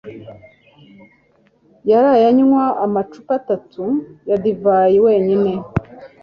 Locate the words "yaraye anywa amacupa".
1.89-3.31